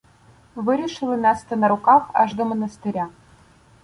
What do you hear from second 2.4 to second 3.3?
монастиря.